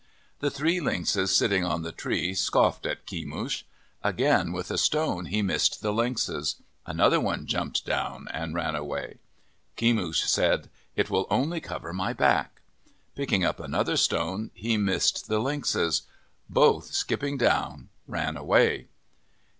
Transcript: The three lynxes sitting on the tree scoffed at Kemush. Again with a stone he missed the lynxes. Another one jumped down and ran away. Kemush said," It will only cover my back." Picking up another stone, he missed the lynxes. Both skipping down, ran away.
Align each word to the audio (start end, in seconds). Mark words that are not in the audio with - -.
The 0.39 0.49
three 0.49 0.79
lynxes 0.79 1.29
sitting 1.31 1.63
on 1.63 1.83
the 1.83 1.91
tree 1.91 2.33
scoffed 2.33 2.87
at 2.87 3.05
Kemush. 3.05 3.65
Again 4.03 4.51
with 4.51 4.71
a 4.71 4.77
stone 4.79 5.27
he 5.27 5.43
missed 5.43 5.83
the 5.83 5.93
lynxes. 5.93 6.55
Another 6.87 7.19
one 7.19 7.45
jumped 7.45 7.85
down 7.85 8.27
and 8.33 8.55
ran 8.55 8.73
away. 8.75 9.19
Kemush 9.77 10.23
said," 10.25 10.71
It 10.95 11.11
will 11.11 11.27
only 11.29 11.61
cover 11.61 11.93
my 11.93 12.13
back." 12.13 12.61
Picking 13.13 13.45
up 13.45 13.59
another 13.59 13.95
stone, 13.95 14.49
he 14.55 14.75
missed 14.75 15.27
the 15.27 15.37
lynxes. 15.37 16.01
Both 16.49 16.85
skipping 16.95 17.37
down, 17.37 17.89
ran 18.07 18.37
away. 18.37 18.87